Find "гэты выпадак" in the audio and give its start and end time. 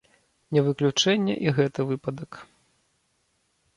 1.59-2.31